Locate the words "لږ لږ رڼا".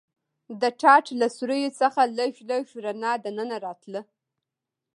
2.17-3.13